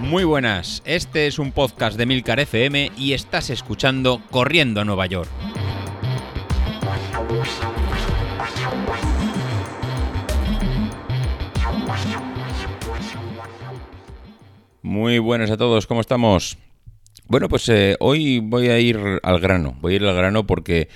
Muy 0.00 0.24
buenas, 0.24 0.82
este 0.86 1.26
es 1.26 1.38
un 1.38 1.52
podcast 1.52 1.98
de 1.98 2.06
Milcar 2.06 2.40
FM 2.40 2.92
y 2.96 3.12
estás 3.12 3.50
escuchando 3.50 4.22
Corriendo 4.30 4.80
a 4.80 4.84
Nueva 4.86 5.04
York. 5.06 5.28
Muy 14.80 15.18
buenas 15.18 15.50
a 15.50 15.58
todos, 15.58 15.86
¿cómo 15.86 16.00
estamos? 16.00 16.56
Bueno, 17.26 17.50
pues 17.50 17.68
eh, 17.68 17.96
hoy 18.00 18.40
voy 18.40 18.68
a 18.68 18.78
ir 18.78 18.98
al 19.22 19.40
grano, 19.40 19.76
voy 19.82 19.92
a 19.92 19.96
ir 19.96 20.04
al 20.06 20.16
grano 20.16 20.46
porque 20.46 20.88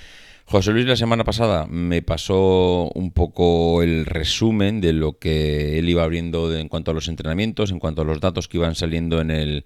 José 0.45 0.71
Luis 0.71 0.85
la 0.85 0.95
semana 0.95 1.23
pasada 1.23 1.65
me 1.67 2.01
pasó 2.01 2.91
un 2.93 3.11
poco 3.11 3.81
el 3.81 4.05
resumen 4.05 4.81
de 4.81 4.93
lo 4.93 5.17
que 5.17 5.79
él 5.79 5.89
iba 5.89 6.03
abriendo 6.03 6.55
en 6.55 6.67
cuanto 6.67 6.91
a 6.91 6.93
los 6.93 7.07
entrenamientos, 7.07 7.71
en 7.71 7.79
cuanto 7.79 8.01
a 8.01 8.05
los 8.05 8.19
datos 8.19 8.47
que 8.47 8.57
iban 8.57 8.75
saliendo 8.75 9.21
en 9.21 9.31
el 9.31 9.65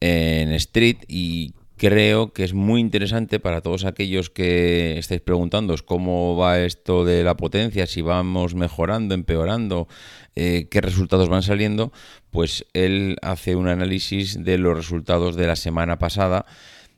en 0.00 0.52
Street 0.52 0.98
y 1.08 1.54
creo 1.76 2.32
que 2.32 2.44
es 2.44 2.54
muy 2.54 2.80
interesante 2.80 3.40
para 3.40 3.60
todos 3.60 3.84
aquellos 3.84 4.30
que 4.30 4.98
estáis 4.98 5.20
preguntando 5.20 5.74
cómo 5.84 6.36
va 6.36 6.60
esto 6.60 7.04
de 7.04 7.24
la 7.24 7.36
potencia, 7.36 7.86
si 7.86 8.00
vamos 8.00 8.54
mejorando, 8.54 9.14
empeorando, 9.14 9.88
eh, 10.36 10.68
qué 10.70 10.80
resultados 10.80 11.28
van 11.28 11.42
saliendo, 11.42 11.92
pues 12.30 12.66
él 12.74 13.16
hace 13.22 13.56
un 13.56 13.68
análisis 13.68 14.44
de 14.44 14.58
los 14.58 14.76
resultados 14.76 15.36
de 15.36 15.46
la 15.46 15.56
semana 15.56 15.98
pasada 15.98 16.46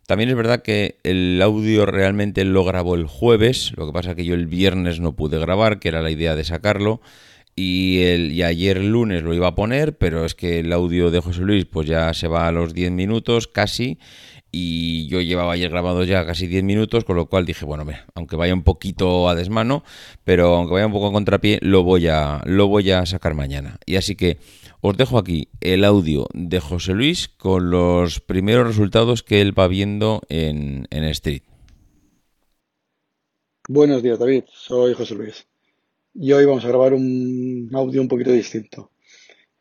también 0.07 0.31
es 0.31 0.37
verdad 0.37 0.63
que 0.63 0.99
el 1.03 1.41
audio 1.43 1.85
realmente 1.85 2.45
lo 2.45 2.65
grabó 2.65 2.95
el 2.95 3.07
jueves, 3.07 3.73
lo 3.77 3.87
que 3.87 3.93
pasa 3.93 4.15
que 4.15 4.25
yo 4.25 4.35
el 4.35 4.47
viernes 4.47 5.01
no 5.01 5.17
pude 5.17 5.39
grabar, 5.39 5.79
que 5.81 5.89
era 5.89 6.03
la 6.03 6.11
idea 6.11 6.35
de 6.37 6.45
sacarlo. 6.45 7.01
Y, 7.59 8.03
el, 8.03 8.33
y 8.33 8.43
ayer 8.43 8.83
lunes 8.83 9.23
lo 9.23 9.33
iba 9.33 9.49
a 9.49 9.55
poner, 9.55 9.97
pero 9.97 10.27
es 10.27 10.35
que 10.35 10.61
el 10.61 10.73
audio 10.73 11.11
de 11.11 11.21
José 11.21 11.41
Luis 11.41 11.65
pues 11.65 11.89
ya 11.89 12.13
se 12.13 12.29
va 12.29 12.47
a 12.47 12.53
los 12.53 12.75
10 12.75 12.93
minutos 12.93 13.47
casi 13.47 13.99
y 14.53 15.07
yo 15.09 15.21
llevaba 15.21 15.53
ayer 15.53 15.71
grabado 15.71 16.05
ya 16.05 16.25
casi 16.25 16.47
10 16.47 16.65
minutos, 16.65 17.05
con 17.05 17.17
lo 17.17 17.27
cual 17.27 17.45
dije, 17.47 17.65
bueno, 17.65 17.85
aunque 18.15 18.37
vaya 18.37 18.55
un 18.55 18.63
poquito 18.63 19.29
a 19.29 19.35
desmano, 19.35 19.85
pero 20.25 20.55
aunque 20.55 20.75
vaya 20.75 20.87
un 20.87 20.93
poco 20.93 21.09
a 21.09 21.13
contrapié, 21.13 21.59
lo 21.63 21.83
voy 21.83 22.09
a, 22.09 22.41
lo 22.45 22.69
voy 22.69 22.91
a 22.91 23.05
sacar 23.07 23.35
mañana. 23.35 23.79
Y 23.87 23.97
así 23.97 24.17
que 24.17 24.39
os 24.81 24.97
dejo 24.97 25.19
aquí 25.19 25.49
el 25.61 25.85
audio 25.85 26.27
de 26.33 26.61
José 26.61 26.95
Luis 26.95 27.29
con 27.29 27.71
los 27.71 28.21
primeros 28.21 28.67
resultados 28.67 29.23
que 29.23 29.41
él 29.41 29.59
va 29.59 29.69
viendo 29.69 30.23
en, 30.29 30.87
en 30.91 31.05
Street. 31.05 31.43
Buenos 33.69 34.03
días, 34.03 34.19
David. 34.19 34.45
Soy 34.53 34.95
José 34.95 35.15
Luis. 35.17 35.47
Y 36.15 36.33
hoy 36.33 36.47
vamos 36.47 36.65
a 36.65 36.69
grabar 36.69 36.95
un 36.95 37.69
audio 37.75 38.01
un 38.01 38.09
poquito 38.09 38.31
distinto. 38.31 38.91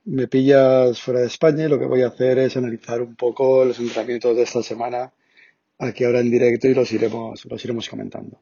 Me 0.05 0.27
pillas 0.27 1.01
fuera 1.01 1.21
de 1.21 1.27
España 1.27 1.65
y 1.65 1.67
lo 1.67 1.79
que 1.79 1.85
voy 1.85 2.01
a 2.03 2.07
hacer 2.07 2.37
es 2.37 2.55
analizar 2.57 3.01
un 3.01 3.15
poco 3.15 3.65
los 3.65 3.79
entrenamientos 3.79 4.35
de 4.35 4.43
esta 4.43 4.61
semana 4.61 5.11
aquí 5.79 6.03
ahora 6.03 6.19
en 6.19 6.31
directo 6.31 6.67
y 6.67 6.73
los 6.73 6.91
iremos, 6.91 7.45
los 7.45 7.63
iremos 7.65 7.89
comentando. 7.89 8.41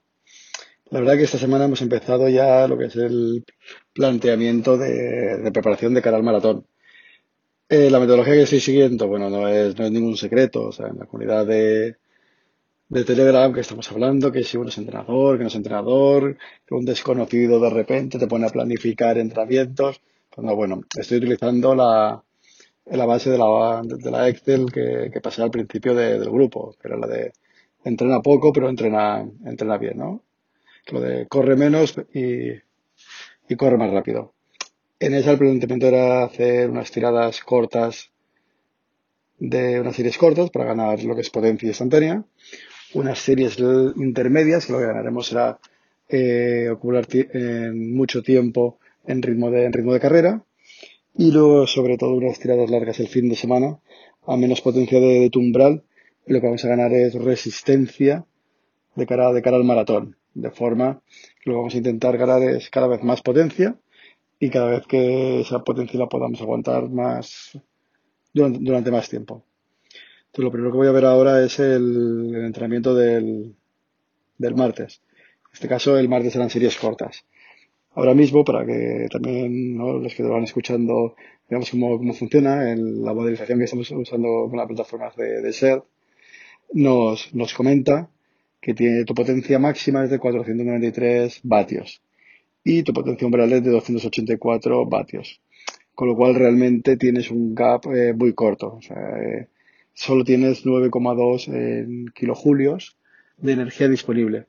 La 0.90 1.00
verdad 1.00 1.18
que 1.18 1.24
esta 1.24 1.38
semana 1.38 1.66
hemos 1.66 1.82
empezado 1.82 2.30
ya 2.30 2.68
lo 2.68 2.78
que 2.78 2.86
es 2.86 2.96
el 2.96 3.46
planteamiento 3.94 4.78
de, 4.78 5.50
preparación 5.54 5.94
de 5.94 6.02
cara 6.02 6.18
al 6.18 6.24
maratón. 6.24 6.68
Eh, 7.70 7.90
la 7.90 8.00
metodología 8.00 8.34
que 8.34 8.44
estoy 8.44 8.60
siguiendo, 8.60 9.08
bueno, 9.08 9.30
no 9.30 9.48
es, 9.48 9.78
no 9.78 9.86
es 9.86 9.92
ningún 9.92 10.18
secreto. 10.18 10.68
O 10.68 10.72
sea, 10.72 10.88
en 10.88 11.00
la 11.00 11.06
comunidad 11.06 11.48
de, 11.48 11.96
de 12.90 13.04
Telegram 13.06 13.52
que 13.54 13.62
estamos 13.62 13.92
hablando, 13.92 14.32
que 14.32 14.44
si 14.44 14.58
uno 14.58 14.70
es 14.70 14.78
entrenador, 14.78 15.38
que 15.38 15.44
no 15.44 15.48
es 15.48 15.56
entrenador, 15.56 16.38
que 16.68 16.76
un 16.76 16.86
desconocido 16.86 17.60
de 17.60 17.70
repente 17.70 18.20
te 18.20 18.28
pone 18.28 18.46
a 18.46 18.50
planificar 18.50 19.18
entrenamientos. 19.18 20.02
Bueno, 20.36 20.82
estoy 20.98 21.18
utilizando 21.20 21.76
la, 21.76 22.24
la 22.86 23.06
base 23.06 23.30
de 23.30 23.38
la, 23.38 23.82
de 23.84 24.12
la 24.12 24.28
Excel 24.30 24.72
que, 24.72 25.10
que 25.14 25.22
pasé 25.22 25.44
al 25.44 25.52
principio 25.52 25.94
del 25.94 26.30
grupo, 26.30 26.76
que 26.82 26.88
era 26.88 26.98
la 26.98 27.08
de 27.08 27.34
entrena 27.84 28.22
poco, 28.22 28.52
pero 28.52 28.70
entrena, 28.70 29.26
entrena 29.46 29.78
bien, 29.78 29.98
¿no? 29.98 30.24
lo 30.92 31.02
de 31.02 31.28
corre 31.28 31.56
menos 31.56 31.96
y, 32.14 32.62
corre 33.56 33.78
más 33.78 33.92
rápido. 33.92 34.34
En 35.00 35.14
esa 35.14 35.32
el 35.32 35.38
planteamiento 35.38 35.88
era 35.88 36.24
hacer 36.24 36.70
unas 36.70 36.90
tiradas 36.92 37.42
cortas 37.42 38.10
de 39.38 39.80
unas 39.80 39.96
series 39.96 40.18
cortas 40.18 40.50
para 40.50 40.66
ganar 40.66 41.04
lo 41.04 41.14
que 41.14 41.22
es 41.22 41.30
potencia 41.30 41.68
instantánea, 41.68 42.24
unas 42.96 43.20
series 43.20 43.60
intermedias, 43.60 44.66
que 44.66 44.74
lo 44.74 44.80
que 44.80 44.86
ganaremos 44.88 45.28
será 45.28 45.60
eh, 46.10 46.68
acumular 46.72 47.08
mucho 47.74 48.24
tiempo 48.24 48.80
en 49.06 49.22
ritmo 49.22 49.52
de, 49.52 49.66
en 49.66 49.74
ritmo 49.74 49.94
de 49.94 50.00
carrera, 50.00 50.44
y 51.16 51.32
luego 51.32 51.68
sobre 51.68 51.98
todo 51.98 52.16
unas 52.16 52.40
tiradas 52.40 52.70
largas 52.70 53.00
el 53.00 53.08
fin 53.08 53.30
de 53.30 53.36
semana 53.36 53.80
a 54.26 54.38
menos 54.38 54.62
potencia 54.62 55.00
de, 55.00 55.20
de 55.20 55.30
tumbral, 55.30 55.84
y 56.26 56.34
lo 56.34 56.40
que 56.40 56.48
vamos 56.48 56.64
a 56.66 56.70
ganar 56.70 56.94
es 56.94 57.14
resistencia 57.16 58.26
de 58.96 59.06
cara, 59.06 59.34
de 59.34 59.42
cara 59.42 59.58
al 59.58 59.64
maratón 59.64 60.16
de 60.34 60.52
forma 60.52 61.02
que 61.42 61.50
lo 61.50 61.58
vamos 61.58 61.74
a 61.74 61.78
intentar 61.78 62.18
ganar 62.18 62.42
es 62.44 62.70
cada 62.70 62.88
vez 62.88 63.04
más 63.04 63.22
potencia 63.22 63.78
y 64.40 64.50
cada 64.50 64.70
vez 64.72 64.88
que 64.88 65.42
esa 65.42 65.64
potencia 65.64 66.00
la 66.00 66.10
podamos 66.10 66.42
aguantar 66.42 66.90
más 66.90 67.58
durante, 68.34 68.92
más 68.92 69.10
tiempo. 69.10 69.46
Entonces, 70.26 70.44
lo 70.44 70.52
primero 70.52 70.72
que 70.72 70.78
voy 70.78 70.88
a 70.88 70.92
ver 70.92 71.06
ahora 71.06 71.44
es 71.44 71.60
el, 71.60 72.34
entrenamiento 72.36 72.96
del, 72.96 73.56
del 74.38 74.56
martes. 74.56 75.02
En 75.46 75.54
este 75.54 75.68
caso, 75.68 75.98
el 75.98 76.10
martes 76.10 76.34
serán 76.34 76.50
series 76.50 76.76
cortas. 76.78 77.26
Ahora 77.96 78.14
mismo, 78.14 78.44
para 78.44 78.66
que 78.66 79.08
también 79.12 79.78
los 79.78 80.14
que 80.16 80.24
van 80.24 80.44
escuchando 80.44 81.16
veamos 81.50 81.70
cómo, 81.70 81.98
cómo 81.98 82.14
funciona, 82.14 82.72
en 82.72 83.04
la 83.04 83.14
modelización 83.14 83.60
que 83.60 83.66
estamos 83.66 83.92
usando 83.92 84.48
con 84.50 84.58
la 84.58 84.68
plataforma 84.68 85.12
de, 85.16 85.42
de 85.42 85.54
SER, 85.54 85.84
nos, 86.74 87.34
nos 87.36 87.54
comenta 87.54 88.10
que 88.60 88.74
tiene 88.74 89.06
tu 89.06 89.14
potencia 89.14 89.60
máxima 89.60 90.04
es 90.06 90.10
de 90.10 90.20
493 90.20 91.42
vatios 91.44 92.02
y 92.64 92.84
tu 92.84 92.94
potencia 92.94 93.28
umbral 93.28 93.52
es 93.52 93.64
de 93.64 93.72
284 93.72 94.86
vatios. 94.86 95.42
Con 95.94 96.08
lo 96.08 96.16
cual 96.16 96.34
realmente 96.34 96.98
tienes 96.98 97.30
un 97.30 97.54
gap 97.54 97.86
eh, 97.94 98.14
muy 98.14 98.34
corto. 98.34 98.76
O 98.78 98.82
sea, 98.82 98.98
eh, 99.22 99.50
solo 99.94 100.24
tienes 100.24 100.66
9,2 100.66 102.14
kilojulios 102.14 102.98
de 103.38 103.52
energía 103.52 103.88
disponible. 103.88 104.46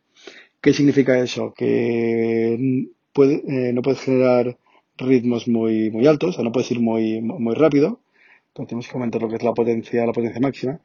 ¿Qué 0.60 0.72
significa 0.72 1.18
eso? 1.18 1.52
Que 1.52 2.88
eh, 3.16 3.72
no 3.72 3.82
puedes 3.82 4.00
generar 4.00 4.56
ritmos 4.96 5.48
muy, 5.48 5.90
muy 5.90 6.06
altos, 6.06 6.30
o 6.30 6.32
sea, 6.34 6.44
no 6.44 6.52
puedes 6.52 6.70
ir 6.70 6.80
muy, 6.80 7.20
muy 7.20 7.54
rápido, 7.54 8.00
entonces 8.48 8.68
tenemos 8.68 8.88
que 8.88 8.94
aumentar 8.94 9.22
lo 9.22 9.28
que 9.28 9.36
es 9.36 9.42
la 9.42 9.52
potencia, 9.52 10.06
la 10.06 10.12
potencia 10.12 10.40
máxima. 10.40 10.80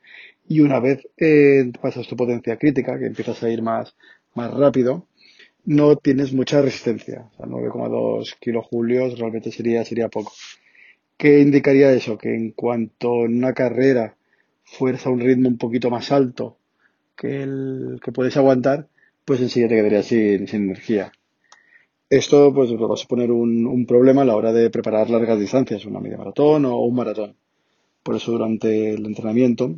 Y 0.47 0.61
una 0.61 0.79
vez 0.79 1.07
eh, 1.17 1.71
pasas 1.79 2.07
tu 2.07 2.15
potencia 2.15 2.57
crítica, 2.57 2.97
que 2.97 3.05
empiezas 3.05 3.43
a 3.43 3.49
ir 3.49 3.61
más, 3.61 3.95
más 4.33 4.51
rápido, 4.53 5.05
no 5.65 5.95
tienes 5.95 6.33
mucha 6.33 6.61
resistencia. 6.61 7.29
O 7.33 7.37
sea, 7.37 7.45
9,2 7.45 8.37
kilojulios 8.39 9.19
realmente 9.19 9.51
sería, 9.51 9.85
sería 9.85 10.09
poco. 10.09 10.31
¿Qué 11.17 11.41
indicaría 11.41 11.91
eso? 11.91 12.17
Que 12.17 12.33
en 12.35 12.51
cuanto 12.51 13.25
en 13.25 13.37
una 13.37 13.53
carrera 13.53 14.15
fuerza 14.63 15.09
un 15.11 15.19
ritmo 15.19 15.49
un 15.49 15.57
poquito 15.57 15.89
más 15.91 16.11
alto 16.11 16.57
que 17.15 17.43
el 17.43 17.99
que 18.03 18.11
puedes 18.11 18.37
aguantar, 18.37 18.87
pues 19.25 19.41
enseguida 19.41 19.69
te 19.69 19.75
quedarías 19.75 20.05
sin, 20.07 20.47
sin 20.47 20.63
energía. 20.63 21.11
Esto 22.09 22.51
pues 22.51 22.71
va 22.71 22.91
a 22.91 22.97
suponer 22.97 23.31
un, 23.31 23.85
problema 23.85 24.23
a 24.23 24.25
la 24.25 24.35
hora 24.35 24.51
de 24.51 24.71
preparar 24.71 25.11
largas 25.11 25.39
distancias, 25.39 25.85
una 25.85 25.99
media 25.99 26.17
maratón 26.17 26.65
o 26.65 26.77
un 26.77 26.95
maratón. 26.95 27.35
Por 28.01 28.15
eso 28.15 28.31
durante 28.31 28.93
el 28.93 29.05
entrenamiento 29.05 29.75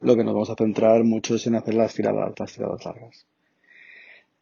lo 0.00 0.16
que 0.16 0.24
nos 0.24 0.34
vamos 0.34 0.50
a 0.50 0.56
centrar 0.56 1.04
mucho 1.04 1.36
es 1.36 1.46
en 1.46 1.54
hacer 1.54 1.74
las 1.74 1.94
tiradas, 1.94 2.34
las 2.36 2.52
tiradas 2.52 2.84
largas. 2.84 3.26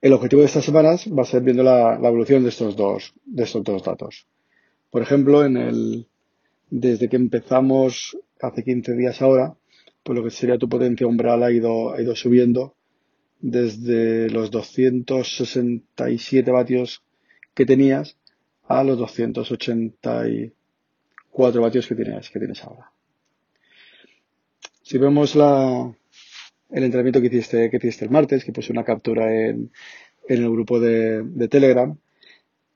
El 0.01 0.15
objetivo 0.15 0.41
de 0.41 0.47
estas 0.47 0.65
semanas 0.65 1.07
va 1.07 1.23
a 1.23 1.27
ser 1.27 1.43
viendo 1.43 1.63
la, 1.63 1.97
evolución 1.97 2.43
de 2.43 2.49
estos 2.49 2.77
dos, 2.77 3.13
de 3.27 3.45
estos 3.45 3.63
dos 3.63 3.83
datos. 3.83 4.27
Por 4.91 5.03
ejemplo, 5.03 5.45
en 5.45 5.59
el, 5.59 6.07
desde 6.71 7.11
que 7.11 7.17
empezamos 7.17 8.17
hace 8.41 8.65
15 8.65 8.95
días 8.95 9.21
ahora, 9.21 9.55
pues 10.03 10.17
lo 10.17 10.25
que 10.25 10.31
sería 10.31 10.57
tu 10.57 10.69
potencia 10.69 11.07
umbral 11.07 11.43
ha 11.43 11.53
ido, 11.53 11.93
ha 11.93 12.01
ido 12.01 12.15
subiendo 12.17 12.76
desde 13.47 14.29
los 14.29 14.51
267 14.51 16.51
vatios 16.51 17.03
que 17.55 17.65
tenías 17.65 18.19
a 18.67 18.83
los 18.83 18.99
280 18.99 20.25
4 21.31 21.63
vatios 21.63 21.87
que 21.87 21.95
tienes, 21.95 22.29
que 22.29 22.41
tienes 22.41 22.65
ahora. 22.65 22.91
Si 24.83 24.99
vemos 24.99 25.37
la, 25.37 25.95
el 26.71 26.85
entrenamiento 26.85 27.21
que 27.21 27.29
hiciste, 27.29 27.71
que 27.71 27.77
hiciste 27.77 28.07
el 28.07 28.11
martes, 28.11 28.45
que 28.45 28.53
puse 28.53 28.73
una 28.73 28.83
captura 28.83 29.33
en, 29.33 29.71
en 30.29 30.43
el 30.43 30.51
grupo 30.51 30.81
de, 30.81 31.49
Telegram, 31.49 31.97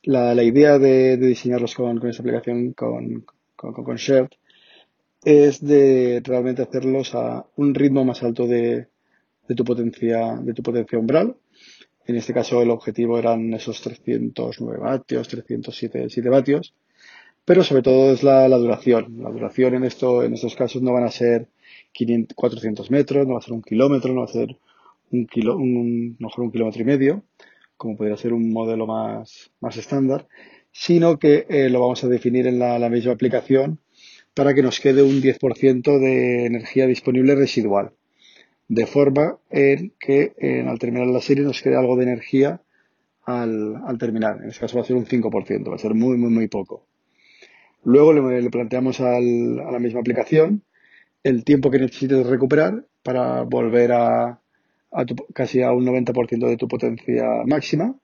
la, 0.03 0.41
idea 0.45 0.79
de, 0.79 1.17
de 1.17 1.27
diseñarlos 1.27 1.75
con, 1.75 1.99
con, 1.99 2.11
esta 2.11 2.23
aplicación, 2.23 2.75
con, 2.75 3.27
con, 3.57 3.73
con 3.73 3.97
Shared, 3.97 4.29
es 5.25 5.65
de 5.65 6.23
realmente 6.25 6.63
hacerlos 6.63 7.17
a 7.17 7.45
un 7.57 7.75
ritmo 7.75 8.05
más 8.05 8.23
alto 8.23 8.47
de, 8.47 8.90
de, 9.51 9.55
tu 9.57 9.65
potencia, 9.65 10.37
de 10.41 10.55
tu 10.55 10.63
potencia 10.63 10.99
umbral. 10.99 11.37
En 12.07 12.17
este 12.17 12.33
caso 12.33 12.63
el 12.63 12.71
objetivo 12.71 13.19
eran 13.19 13.53
esos 13.55 13.81
309 13.83 14.79
vatios, 14.79 15.29
307 15.29 16.29
vatios 16.29 16.75
pero 17.51 17.65
sobre 17.65 17.83
todo 17.83 18.13
es 18.13 18.23
la, 18.23 18.49
duración. 18.49 19.23
La 19.23 19.31
duración 19.31 19.75
en, 19.75 19.83
esto, 19.83 20.23
en 20.23 20.35
estos 20.35 20.55
casos 20.55 20.83
no 20.83 20.93
van 20.93 21.03
a 21.03 21.11
ser 21.11 21.49
500, 21.91 22.37
400 22.37 22.91
metros, 22.93 23.27
no 23.27 23.33
va 23.33 23.41
a 23.41 23.43
ser 23.43 23.55
un 23.55 23.63
kilómetro, 23.63 24.13
no 24.13 24.21
va 24.21 24.27
a 24.27 24.33
ser 24.33 24.57
un, 25.11 25.27
kilo, 25.27 25.57
un, 25.57 26.17
mejor 26.21 26.45
un 26.45 26.53
kilómetro 26.53 26.83
y 26.83 26.85
medio, 26.85 27.25
como 27.77 27.97
podría 27.97 28.17
ser 28.17 28.33
un 28.33 28.53
modelo 28.53 28.87
más, 28.87 29.51
más 29.61 29.77
estándar, 29.77 30.29
sino 30.71 31.19
que 31.19 31.47
eh, 31.49 31.69
lo 31.71 31.81
vamos 31.81 32.05
a 32.05 32.09
definir 32.09 32.47
en 32.47 32.61
la, 32.61 32.89
misma 32.89 33.13
aplicación 33.13 33.81
para 34.33 34.55
que 34.55 34.63
nos 34.63 34.79
quede 34.79 35.03
un 35.03 35.21
10% 35.21 35.99
de 35.99 36.47
energía 36.47 36.87
disponible 36.87 37.35
residual. 37.35 37.91
De 38.71 38.87
forma 38.87 39.37
en 39.51 39.93
que 39.99 40.33
al 40.65 40.79
terminar 40.79 41.09
la 41.09 41.21
serie 41.21 41.43
nos 41.43 41.61
quede 41.61 41.75
algo 41.75 41.97
de 41.97 42.05
energía 42.05 42.63
al, 43.25 43.75
al, 43.85 43.99
terminar. 43.99 44.39
En 44.41 44.51
este 44.51 44.61
caso 44.61 44.77
va 44.77 44.83
a 44.83 44.87
ser 44.87 44.95
un 44.95 45.07
5%, 45.07 45.69
va 45.69 45.75
a 45.75 45.79
ser 45.79 45.95
muy, 45.95 46.17
muy, 46.17 46.31
muy 46.31 46.47
poco. 46.47 46.87
Luego 47.83 48.13
le, 48.13 48.49
planteamos 48.49 49.01
a 49.01 49.19
la 49.21 49.79
misma 49.81 49.99
aplicación 49.99 50.63
el 51.25 51.43
tiempo 51.43 51.73
que 51.73 51.81
necesites 51.81 52.25
recuperar 52.25 52.87
para 53.03 53.43
volver 53.43 53.91
a, 53.91 54.41
casi 55.35 55.63
a 55.63 55.73
un 55.73 55.85
90% 55.85 56.47
de 56.47 56.57
tu 56.57 56.69
potencia 56.69 57.25
máxima 57.47 57.97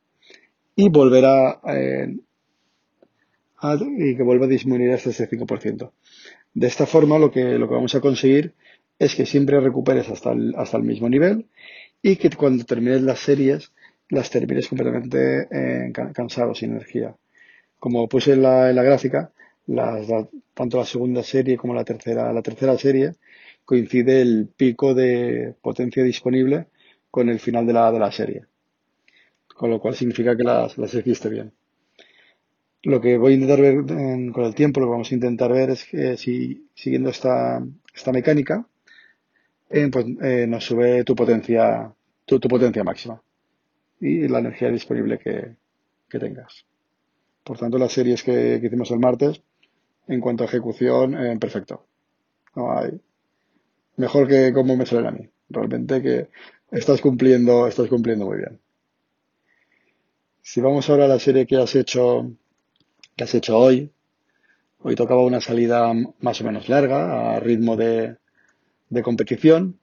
y 0.75 0.89
volver 0.89 1.27
a, 1.27 1.61
y 3.99 4.17
que 4.17 4.23
vuelva 4.25 4.47
a 4.47 4.49
disminuir 4.49 4.91
hasta 4.91 5.11
ese 5.11 5.31
5%. 5.31 5.93
De 6.55 6.67
esta 6.67 6.87
forma 6.87 7.21
lo 7.21 7.31
que, 7.31 7.57
lo 7.57 7.69
que 7.69 7.75
vamos 7.75 7.95
a 7.95 8.01
conseguir 8.01 8.55
es 8.98 9.14
que 9.14 9.26
siempre 9.26 9.60
recuperes 9.60 10.08
hasta 10.08 10.32
el, 10.32 10.54
hasta 10.56 10.76
el 10.76 10.82
mismo 10.82 11.08
nivel 11.08 11.46
y 12.02 12.16
que 12.16 12.31
cuando 12.31 12.64
termines 12.64 13.02
las 13.02 13.20
series 13.20 13.72
las 14.08 14.31
termines 14.31 14.69
completamente 14.69 15.48
eh, 15.50 15.93
cansado, 16.14 16.54
sin 16.54 16.70
energía. 16.70 17.16
Como 17.78 18.08
puse 18.08 18.34
en 18.34 18.43
la, 18.43 18.70
en 18.70 18.76
la 18.76 18.82
gráfica, 18.82 19.32
tanto 20.54 20.78
la 20.78 20.84
segunda 20.84 21.22
serie 21.22 21.56
como 21.56 21.75
la 21.75 21.84
tercera, 21.84 22.32
la 22.32 22.43
tercera 22.43 22.78
serie 22.78 23.14
coincide 23.64 24.22
el 24.22 24.48
pico 24.56 24.94
de 24.94 25.54
potencia 25.60 26.04
disponible 26.04 26.69
con 27.10 27.28
el 27.28 27.40
final 27.40 27.66
de 27.66 27.72
la, 27.72 27.90
de 27.90 27.98
la 27.98 28.12
serie. 28.12 28.44
Con 29.48 29.70
lo 29.70 29.81
cual 29.81 29.96
significa 29.96 30.37
que 30.37 30.44
las, 30.44 30.78
las 30.78 30.94
hiciste 30.94 31.28
bien. 31.28 31.52
Lo 32.82 33.00
que 33.00 33.19
voy 33.19 33.32
a 33.32 33.34
intentar 33.34 33.60
ver 33.60 33.84
con 34.32 34.44
el 34.44 34.54
tiempo, 34.54 34.78
lo 34.78 34.87
que 34.87 34.93
vamos 34.93 35.10
a 35.10 35.14
intentar 35.14 35.52
ver 35.52 35.70
es 35.70 35.84
que 35.84 36.16
si 36.16 36.69
siguiendo 36.75 37.10
esta, 37.10 37.60
esta 37.93 38.12
mecánica, 38.12 38.69
eh, 39.71 39.89
pues 39.91 40.07
eh, 40.23 40.47
nos 40.47 40.65
sube 40.65 41.05
tu 41.05 41.15
potencia, 41.15 41.93
tu, 42.25 42.41
potencia 42.41 42.85
máxima 42.85 43.21
y 44.01 44.29
la 44.29 44.39
energía 44.39 44.71
disponible 44.71 45.19
que, 45.19 45.57
tengas. 46.19 46.65
Por 47.45 47.59
tanto, 47.59 47.77
las 47.77 47.93
series 47.93 48.23
que, 48.23 48.59
que 48.59 48.69
hicimos 48.69 48.91
el 48.91 49.01
martes 49.01 49.43
en 50.09 50.21
cuanto 50.21 50.45
a 50.45 50.47
ejecución, 50.47 51.15
eh, 51.15 51.37
perfecto. 51.39 51.85
No 52.55 52.73
hay. 52.73 52.99
Mejor 53.97 54.29
que 54.29 54.53
como 54.53 54.77
me 54.77 54.87
sale 54.87 55.09
a 55.09 55.11
mí. 55.11 55.29
Realmente 55.49 56.03
que 56.03 56.29
estás 56.71 57.01
cumpliendo, 57.01 57.67
estás 57.67 57.89
cumpliendo 57.89 58.27
muy 58.27 58.39
bien. 58.39 58.61
Si 60.43 60.61
vamos 60.61 60.89
ahora 60.89 61.05
a 61.05 61.09
la 61.09 61.19
serie 61.19 61.47
que 61.47 61.57
has 61.57 61.75
hecho, 61.75 62.31
que 63.17 63.25
has 63.25 63.35
hecho 63.35 63.59
hoy, 63.59 63.93
hoy 64.79 64.95
tocaba 64.95 65.23
una 65.23 65.41
salida 65.41 65.93
más 66.21 66.41
o 66.41 66.45
menos 66.45 66.69
larga, 66.69 67.35
a 67.35 67.41
ritmo 67.41 67.77
de, 67.77 68.17
de 68.91 69.03
competición. 69.03 69.79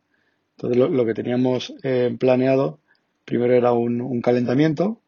Entonces 0.58 0.78
lo, 0.78 1.06
que 1.06 1.14
teníamos 1.14 1.74
eh, 1.84 2.16
planeado 2.20 2.80
primero 3.26 3.54
era 3.54 3.74
un, 3.74 4.02
un 4.02 4.22
calentamiento, 4.22 5.00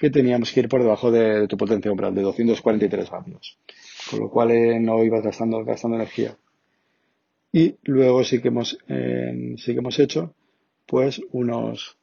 que 0.00 0.08
teníamos 0.08 0.50
que 0.50 0.60
ir 0.60 0.68
por 0.70 0.82
debajo 0.82 1.10
de, 1.10 1.46
tu 1.46 1.58
potencia 1.58 1.90
umbral, 1.90 2.14
de 2.14 2.22
243 2.22 3.10
vatios. 3.10 3.58
Con 4.10 4.20
lo 4.20 4.30
cual 4.30 4.50
eh, 4.50 4.80
no 4.80 5.04
ibas 5.04 5.22
gastando, 5.22 5.62
gastando 5.62 5.98
energía. 5.98 6.38
Y 7.52 7.76
luego 7.82 8.24
sí 8.24 8.40
que 8.40 8.48
hemos, 8.48 8.78
eh, 8.88 9.56
sí 9.58 9.72
que 9.72 9.78
hemos 9.78 9.98
hecho 9.98 10.34
pues 10.86 11.20
unos 11.32 11.98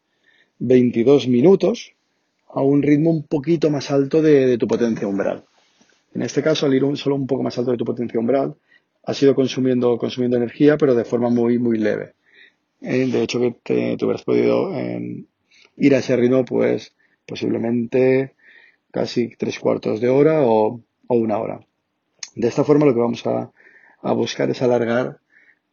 22 0.60 1.28
minutos 1.28 1.94
a 2.48 2.62
un 2.62 2.84
ritmo 2.84 3.10
un 3.10 3.24
poquito 3.24 3.72
más 3.72 3.90
alto 3.90 4.22
de, 4.22 4.60
tu 4.60 4.68
potencia 4.68 5.08
umbral. 5.08 5.46
En 6.14 6.22
este 6.22 6.44
caso, 6.44 6.68
al 6.68 6.76
ir 6.76 6.84
solo 6.98 7.16
un 7.16 7.26
poco 7.26 7.42
más 7.42 7.58
alto 7.58 7.72
de 7.72 7.78
tu 7.78 7.86
potencia 7.86 8.20
umbral, 8.20 8.56
has 9.08 9.24
ido 9.24 9.34
consumiendo, 9.36 9.98
consumiendo 9.98 10.36
energía, 10.36 10.78
pero 10.78 10.94
de 10.94 11.06
forma 11.06 11.30
muy, 11.30 11.58
muy 11.60 11.78
leve. 11.78 12.14
Eh, 12.82 13.08
de 13.08 13.24
hecho, 13.24 13.40
que 13.40 13.56
te, 13.64 14.06
hubieras 14.06 14.24
podido 14.24 14.72
ir 15.78 15.96
a 15.96 16.00
ese 16.00 16.18
ritmo, 16.18 16.44
pues, 16.44 16.94
posiblemente 17.26 18.36
casi 18.92 19.30
tres 19.38 19.60
cuartos 19.60 20.02
de 20.02 20.10
hora 20.10 20.42
o, 20.44 20.82
una 21.08 21.38
hora. 21.38 21.62
De 22.36 22.50
esta 22.50 22.66
forma 22.66 22.86
lo 22.86 22.94
que 22.94 23.00
vamos 23.00 23.26
a, 23.26 23.52
buscar 24.14 24.50
es 24.50 24.62
alargar 24.62 25.20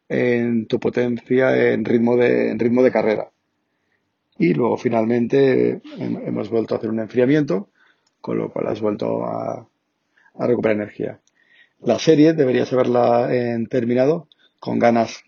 en 0.09 0.65
tu 0.67 0.79
potencia 0.79 1.71
en 1.73 1.85
ritmo 1.85 2.15
de, 2.15 2.51
en 2.51 2.59
ritmo 2.59 2.83
de 2.83 2.91
carrera. 2.91 3.31
Y 4.37 4.53
luego 4.53 4.77
finalmente 4.77 5.81
hemos 5.97 6.49
vuelto 6.49 6.73
a 6.73 6.77
hacer 6.77 6.89
un 6.89 6.99
enfriamiento, 6.99 7.69
con 8.21 8.37
lo 8.37 8.49
cual 8.49 8.67
has 8.67 8.79
vuelto 8.79 9.25
a, 9.25 9.67
recuperar 10.39 10.77
energía. 10.77 11.19
La 11.81 11.99
serie 11.99 12.33
deberías 12.33 12.71
haberla 12.73 13.29
terminado 13.69 14.27
con 14.59 14.79
ganas, 14.79 15.23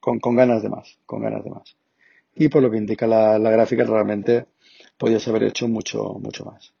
con, 0.00 0.18
ganas 0.36 0.62
de 0.62 0.68
más, 0.68 0.98
con 1.06 1.22
ganas 1.22 1.42
de 1.44 1.50
más. 1.50 1.76
Y 2.34 2.48
por 2.48 2.62
lo 2.62 2.70
que 2.70 2.78
indica 2.78 3.06
la, 3.06 3.38
la 3.38 3.50
gráfica, 3.50 3.84
realmente 3.84 4.46
podías 4.98 5.26
haber 5.28 5.44
hecho 5.44 5.68
mucho, 5.68 6.18
mucho 6.20 6.44
más. 6.44 6.72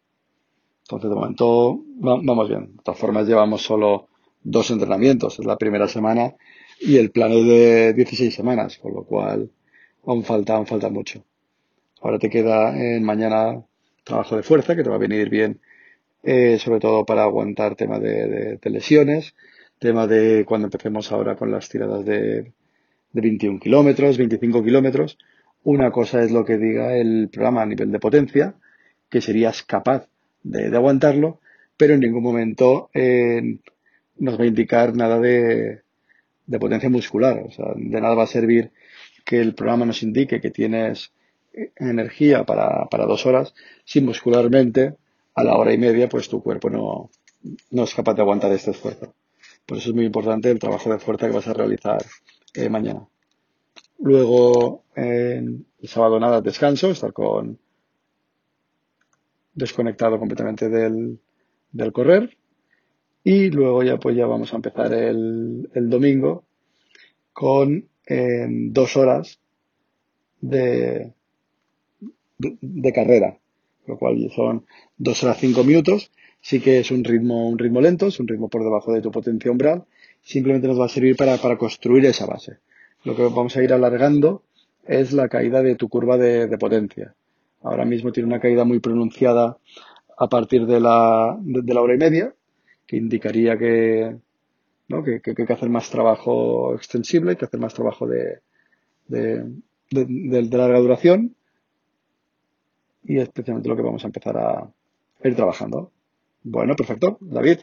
Entonces, 0.84 1.10
de 1.10 1.16
momento, 1.16 1.80
vamos 1.96 2.48
bien. 2.48 2.76
De 2.76 2.82
todas 2.84 3.00
formas, 3.00 3.26
llevamos 3.26 3.62
solo 3.62 4.08
dos 4.42 4.70
entrenamientos. 4.70 5.38
Es 5.38 5.44
la 5.44 5.56
primera 5.56 5.88
semana 5.88 6.34
y 6.80 6.96
el 6.98 7.10
plan 7.10 7.32
es 7.32 7.44
de 7.44 7.92
16 7.94 8.34
semanas, 8.34 8.78
con 8.78 8.94
lo 8.94 9.04
cual 9.04 9.50
aún 10.06 10.24
falta, 10.24 10.54
aún 10.54 10.66
falta 10.66 10.88
mucho. 10.88 11.24
Ahora 12.00 12.18
te 12.18 12.30
queda 12.30 12.76
en 12.78 13.02
mañana 13.02 13.64
trabajo 14.04 14.36
de 14.36 14.44
fuerza, 14.44 14.76
que 14.76 14.84
te 14.84 14.90
va 14.90 14.96
a 14.96 15.00
venir 15.00 15.28
bien, 15.28 15.60
eh, 16.26 16.58
sobre 16.58 16.80
todo 16.80 17.06
para 17.06 17.22
aguantar 17.22 17.76
tema 17.76 18.00
de, 18.00 18.58
lesiones, 18.64 19.34
tema 19.78 20.06
de 20.06 20.44
cuando 20.44 20.66
empecemos 20.66 21.12
ahora 21.12 21.36
con 21.36 21.52
las 21.52 21.68
tiradas 21.68 22.04
de, 22.04 22.52
de 23.12 23.20
21 23.20 23.60
kilómetros, 23.60 24.18
25 24.18 24.64
kilómetros, 24.64 25.18
una 25.62 25.90
cosa 25.90 26.22
es 26.22 26.32
lo 26.32 26.44
que 26.44 26.58
diga 26.58 26.96
el 26.96 27.28
programa 27.30 27.62
a 27.62 27.66
nivel 27.66 27.92
de 27.92 28.00
potencia, 28.00 28.54
que 29.08 29.20
serías 29.20 29.62
capaz 29.62 30.08
de, 30.42 30.66
aguantarlo, 30.76 31.40
pero 31.76 31.94
en 31.94 32.00
ningún 32.00 32.22
momento 32.22 32.90
eh, 32.92 33.58
nos 34.18 34.38
va 34.38 34.44
a 34.44 34.48
indicar 34.48 34.96
nada 34.96 35.20
de, 35.20 35.82
potencia 36.58 36.90
muscular. 36.90 37.44
O 37.46 37.50
sea, 37.50 37.66
de 37.76 38.00
nada 38.00 38.14
va 38.14 38.24
a 38.24 38.28
servir 38.28 38.72
que 39.24 39.40
el 39.40 39.54
programa 39.54 39.86
nos 39.86 40.02
indique 40.02 40.40
que 40.40 40.50
tienes 40.50 41.12
energía 41.76 42.44
para, 42.44 43.06
dos 43.06 43.26
horas 43.26 43.54
si 43.84 44.00
muscularmente 44.00 44.94
a 45.36 45.44
la 45.44 45.56
hora 45.56 45.72
y 45.72 45.78
media 45.78 46.08
pues 46.08 46.28
tu 46.28 46.42
cuerpo 46.42 46.70
no, 46.70 47.10
no 47.70 47.84
es 47.84 47.94
capaz 47.94 48.14
de 48.14 48.22
aguantar 48.22 48.50
este 48.52 48.72
esfuerzo. 48.72 49.14
Por 49.64 49.78
eso 49.78 49.90
es 49.90 49.94
muy 49.94 50.06
importante 50.06 50.50
el 50.50 50.58
trabajo 50.58 50.90
de 50.90 50.98
fuerza 50.98 51.26
que 51.26 51.34
vas 51.34 51.48
a 51.48 51.52
realizar 51.52 52.04
eh, 52.54 52.68
mañana. 52.68 53.06
Luego, 53.98 54.84
el 54.94 55.64
sábado 55.82 56.20
nada, 56.20 56.40
descanso, 56.40 56.90
estar 56.90 57.12
con 57.12 57.58
desconectado 59.54 60.18
completamente 60.18 60.68
del, 60.68 61.18
del 61.72 61.92
correr. 61.92 62.36
Y 63.24 63.50
luego 63.50 63.82
ya 63.82 63.98
pues 63.98 64.16
ya 64.16 64.26
vamos 64.26 64.52
a 64.52 64.56
empezar 64.56 64.92
el, 64.92 65.68
el 65.74 65.90
domingo 65.90 66.44
con 67.32 67.88
dos 68.72 68.96
horas 68.96 69.40
de, 70.40 71.12
de, 72.38 72.92
carrera, 72.92 73.38
lo 73.86 73.98
cual 73.98 74.30
son 74.34 74.64
dos 74.96 75.22
horas 75.24 75.38
cinco 75.40 75.64
minutos. 75.64 76.10
Sí 76.40 76.60
que 76.60 76.80
es 76.80 76.90
un 76.90 77.02
ritmo, 77.02 77.48
un 77.48 77.58
ritmo 77.58 77.80
lento, 77.80 78.06
es 78.06 78.20
un 78.20 78.28
ritmo 78.28 78.48
por 78.48 78.62
debajo 78.62 78.92
de 78.92 79.00
tu 79.00 79.10
potencia 79.10 79.50
umbral. 79.50 79.84
Simplemente 80.22 80.68
nos 80.68 80.80
va 80.80 80.86
a 80.86 80.88
servir 80.88 81.16
para, 81.16 81.36
para 81.38 81.56
construir 81.56 82.04
esa 82.06 82.26
base 82.26 82.58
lo 83.06 83.14
que 83.14 83.22
vamos 83.22 83.56
a 83.56 83.62
ir 83.62 83.72
alargando 83.72 84.42
es 84.84 85.12
la 85.12 85.28
caída 85.28 85.62
de 85.62 85.76
tu 85.76 85.88
curva 85.88 86.18
de, 86.18 86.48
potencia. 86.58 87.14
Ahora 87.62 87.84
mismo 87.84 88.12
tiene 88.12 88.26
una 88.26 88.40
caída 88.40 88.64
muy 88.64 88.80
pronunciada 88.80 89.58
a 90.18 90.28
partir 90.28 90.66
de 90.66 90.80
la, 90.80 91.38
de, 91.40 91.74
la 91.74 91.80
hora 91.80 91.94
y 91.94 91.98
media, 91.98 92.34
que 92.86 92.96
indicaría 92.96 93.56
que, 93.56 94.16
¿no? 94.88 95.04
que, 95.04 95.20
hay 95.24 95.34
que 95.34 95.52
hacer 95.52 95.70
más 95.70 95.88
trabajo 95.88 96.74
extensible, 96.74 97.30
hay 97.30 97.36
que 97.36 97.44
hacer 97.44 97.60
más 97.60 97.74
trabajo 97.74 98.08
de, 98.08 98.40
de, 99.06 100.42
larga 100.50 100.80
duración. 100.80 101.36
Y 103.06 103.18
es 103.18 103.28
precisamente 103.28 103.68
lo 103.68 103.76
que 103.76 103.82
vamos 103.82 104.02
a 104.04 104.08
empezar 104.08 104.36
a 104.36 104.70
ir 105.22 105.34
trabajando. 105.36 105.92
Bueno, 106.42 106.74
perfecto. 106.76 107.18
David, 107.20 107.60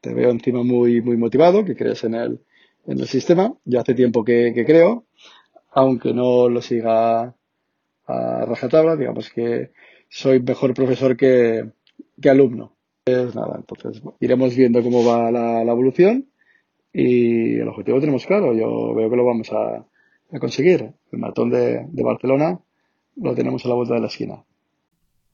te 0.00 0.12
veo 0.12 0.30
encima 0.30 0.62
muy, 0.62 1.00
muy 1.00 1.16
motivado, 1.16 1.64
que 1.64 1.76
crees 1.76 2.04
en 2.04 2.14
el, 2.14 2.40
en 2.86 2.98
el 3.00 3.06
sistema. 3.06 3.54
Ya 3.64 3.80
hace 3.80 3.94
tiempo 3.94 4.24
que, 4.24 4.52
creo, 4.66 5.04
aunque 5.72 6.12
no 6.12 6.48
lo 6.48 6.60
siga 6.60 7.34
a 8.06 8.44
rajatabla, 8.46 8.96
digamos 8.96 9.30
que 9.30 9.70
soy 10.08 10.40
mejor 10.40 10.74
profesor 10.74 11.16
que, 11.16 11.70
que 12.20 12.30
alumno. 12.30 12.76
nada, 13.06 13.56
entonces 13.56 14.02
iremos 14.20 14.54
viendo 14.54 14.82
cómo 14.82 15.04
va 15.04 15.30
la, 15.30 15.62
evolución 15.62 16.28
y 16.92 17.56
el 17.56 17.68
objetivo 17.68 17.96
lo 17.96 18.00
tenemos 18.00 18.26
claro. 18.26 18.54
Yo 18.54 18.94
veo 18.94 19.10
que 19.10 19.16
lo 19.16 19.24
vamos 19.24 19.50
a, 19.52 19.86
conseguir. 20.38 20.92
El 21.12 21.18
maratón 21.18 21.50
de, 21.50 21.86
de 21.88 22.02
Barcelona 22.02 22.60
lo 23.16 23.34
tenemos 23.34 23.64
a 23.64 23.68
la 23.68 23.74
vuelta 23.74 23.94
de 23.94 24.00
la 24.00 24.08
esquina. 24.08 24.44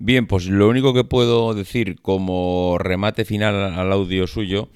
Bien, 0.02 0.26
pues 0.26 0.46
lo 0.46 0.66
único 0.66 0.94
que 0.94 1.04
puedo 1.04 1.52
decir 1.52 2.00
como 2.00 2.78
remate 2.78 3.26
final 3.26 3.74
al 3.78 3.92
audio 3.92 4.26
suyo 4.26 4.70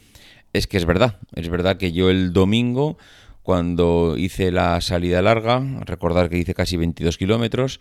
es 0.53 0.67
que 0.67 0.77
es 0.77 0.85
verdad. 0.85 1.19
Es 1.35 1.49
verdad 1.49 1.79
que 1.79 1.93
yo 1.93 2.11
el 2.11 2.35
domingo, 2.35 2.99
cuando 3.43 4.19
hice 4.19 4.53
la 4.53 4.79
salida 4.83 5.23
larga, 5.23 5.63
recordar 5.87 6.29
que 6.29 6.37
hice 6.37 6.53
casi 6.53 6.77
22 6.77 7.17
kilómetros, 7.17 7.81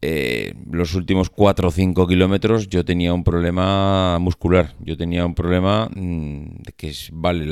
eh, 0.00 0.54
los 0.70 0.94
últimos 0.94 1.28
4 1.28 1.68
o 1.68 1.70
5 1.72 2.06
kilómetros 2.06 2.68
yo 2.68 2.84
tenía 2.84 3.12
un 3.12 3.24
problema 3.24 4.18
muscular. 4.20 4.74
Yo 4.78 4.96
tenía 4.96 5.26
un 5.26 5.34
problema 5.34 5.90
mm, 5.92 6.62
que 6.76 6.88
es, 6.88 7.10
vale, 7.12 7.46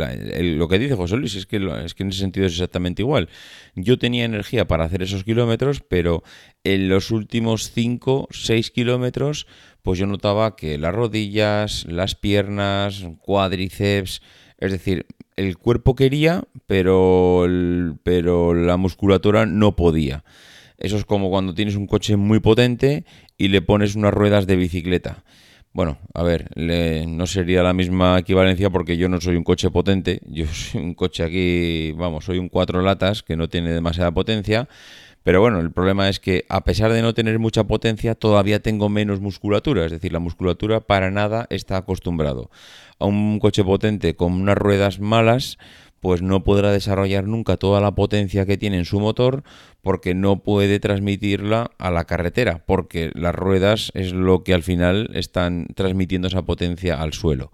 lo 0.57 0.69
que 0.69 0.79
dice 0.79 0.95
José 0.95 1.17
Luis 1.17 1.35
es 1.35 1.47
que, 1.47 1.57
es 1.85 1.95
que 1.95 2.05
en 2.05 2.11
ese 2.11 2.21
sentido 2.21 2.47
es 2.47 2.53
exactamente 2.53 3.03
igual. 3.03 3.29
Yo 3.75 3.99
tenía 3.99 4.25
energía 4.25 4.69
para 4.69 4.85
hacer 4.85 5.03
esos 5.03 5.25
kilómetros, 5.25 5.81
pero 5.81 6.23
en 6.63 6.89
los 6.89 7.11
últimos 7.11 7.73
5, 7.73 8.29
6 8.31 8.71
kilómetros, 8.71 9.49
pues 9.83 9.99
yo 9.99 10.07
notaba 10.07 10.55
que 10.55 10.79
las 10.79 10.95
rodillas, 10.95 11.85
las 11.89 12.15
piernas, 12.15 13.05
cuádriceps, 13.21 14.23
es 14.59 14.73
decir, 14.73 15.07
el 15.35 15.59
cuerpo 15.59 15.97
quería, 15.97 16.45
pero, 16.67 17.47
pero 18.05 18.55
la 18.55 18.77
musculatura 18.77 19.47
no 19.47 19.77
podía. 19.77 20.25
Eso 20.79 20.97
es 20.97 21.05
como 21.05 21.31
cuando 21.31 21.55
tienes 21.55 21.77
un 21.77 21.87
coche 21.87 22.17
muy 22.17 22.41
potente 22.41 23.05
y 23.39 23.49
le 23.49 23.63
pones 23.63 23.95
unas 23.95 24.13
ruedas 24.13 24.47
de 24.47 24.57
bicicleta. 24.57 25.25
Bueno, 25.73 25.99
a 26.15 26.23
ver, 26.23 26.49
no 26.57 27.27
sería 27.27 27.63
la 27.63 27.75
misma 27.75 28.19
equivalencia 28.19 28.71
porque 28.71 28.97
yo 28.97 29.11
no 29.11 29.21
soy 29.21 29.37
un 29.37 29.45
coche 29.45 29.71
potente, 29.71 30.21
yo 30.27 30.47
soy 30.53 30.81
un 30.81 30.95
coche 30.95 31.23
aquí, 31.23 31.93
vamos, 31.93 32.25
soy 32.25 32.39
un 32.39 32.49
cuatro 32.49 32.81
latas 32.81 33.23
que 33.23 33.37
no 33.37 33.49
tiene 33.49 33.73
demasiada 33.73 34.11
potencia, 34.11 34.69
pero 35.23 35.41
bueno, 35.41 35.59
el 35.61 35.73
problema 35.73 36.09
es 36.09 36.21
que 36.21 36.45
a 36.49 36.63
pesar 36.63 36.93
de 36.93 37.03
no 37.03 37.13
tener 37.13 37.39
mucha 37.41 37.65
potencia, 37.65 38.15
todavía 38.15 38.63
tengo 38.63 38.89
menos 38.89 39.21
musculatura, 39.21 39.85
es 39.85 39.91
decir, 39.91 40.13
la 40.13 40.19
musculatura 40.19 40.81
para 40.81 41.11
nada 41.11 41.47
está 41.51 41.77
acostumbrado. 41.77 42.49
A 43.01 43.07
un 43.07 43.39
coche 43.39 43.65
potente 43.65 44.15
con 44.15 44.33
unas 44.33 44.57
ruedas 44.57 45.01
malas 45.01 45.59
pues 46.07 46.23
no 46.23 46.45
podrá 46.45 46.71
desarrollar 46.71 47.25
nunca 47.25 47.57
toda 47.57 47.81
la 47.81 47.97
potencia 47.97 48.47
que 48.47 48.57
tiene 48.57 48.77
en 48.77 48.85
su 48.85 49.01
motor 49.01 49.43
porque 49.83 50.15
no 50.15 50.41
puede 50.41 50.79
transmitirla 50.79 51.73
a 51.79 51.91
la 51.91 52.05
carretera, 52.05 52.63
porque 52.65 53.11
las 53.15 53.35
ruedas 53.35 53.91
es 53.93 54.13
lo 54.13 54.45
que 54.45 54.55
al 54.55 54.63
final 54.63 55.11
están 55.15 55.67
transmitiendo 55.75 56.29
esa 56.29 56.43
potencia 56.43 57.03
al 57.03 57.13
suelo. 57.13 57.51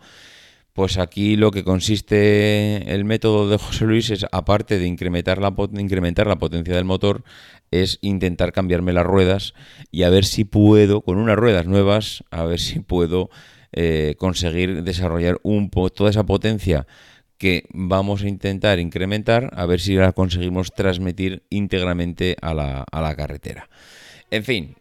Pues 0.74 0.98
aquí 0.98 1.36
lo 1.36 1.50
que 1.50 1.64
consiste 1.64 2.92
el 2.92 3.06
método 3.06 3.48
de 3.48 3.56
José 3.56 3.86
Luis 3.86 4.10
es, 4.10 4.26
aparte 4.32 4.78
de 4.78 4.86
incrementar 4.86 5.38
la, 5.38 5.54
incrementar 5.78 6.26
la 6.26 6.36
potencia 6.36 6.76
del 6.76 6.84
motor, 6.84 7.24
es 7.70 8.00
intentar 8.02 8.52
cambiarme 8.52 8.92
las 8.92 9.06
ruedas 9.06 9.54
y 9.90 10.02
a 10.02 10.10
ver 10.10 10.26
si 10.26 10.44
puedo, 10.44 11.00
con 11.00 11.16
unas 11.16 11.36
ruedas 11.36 11.64
nuevas, 11.64 12.22
a 12.30 12.44
ver 12.44 12.60
si 12.60 12.80
puedo 12.80 13.30
eh, 13.72 14.14
conseguir 14.18 14.82
desarrollar 14.82 15.40
un 15.42 15.70
toda 15.70 16.10
esa 16.10 16.26
potencia 16.26 16.86
que 17.42 17.64
vamos 17.72 18.22
a 18.22 18.28
intentar 18.28 18.78
incrementar 18.78 19.50
a 19.56 19.66
ver 19.66 19.80
si 19.80 19.96
la 19.96 20.12
conseguimos 20.12 20.72
transmitir 20.72 21.42
íntegramente 21.50 22.36
a 22.40 22.54
la, 22.54 22.84
a 22.88 23.00
la 23.00 23.16
carretera. 23.16 23.68
En 24.30 24.44
fin, 24.44 24.76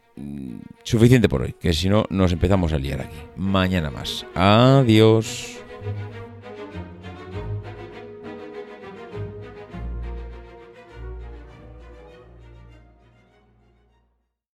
suficiente 0.84 1.28
por 1.28 1.42
hoy, 1.42 1.56
que 1.60 1.74
si 1.74 1.90
no 1.90 2.06
nos 2.12 2.32
empezamos 2.32 2.72
a 2.72 2.78
liar 2.78 3.02
aquí. 3.02 3.18
Mañana 3.36 3.90
más. 3.90 4.28
Adiós. 4.36 5.58